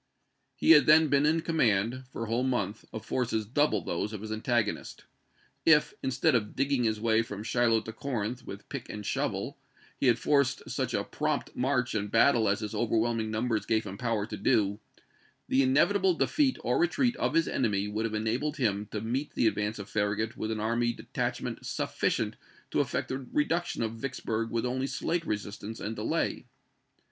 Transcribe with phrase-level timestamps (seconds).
[0.55, 4.21] He had then been in command, for a whole month, of forces double those of
[4.21, 5.03] his antagonist.
[5.63, 9.59] If, instead of digging his way from Shiloh to Corinth" with pick and shovel,"
[9.99, 13.95] he had forced such a prompt march and battle as his overwhelming numbers gave him
[13.95, 14.79] power to do,
[15.47, 19.45] the inevitable defeat or retreat of his enemy would have enabled him to meet the
[19.45, 22.37] advance of Farragut with an army detach ment sufficient
[22.71, 26.47] to effect the reduction of Vicksburg with only slight resistance and delay.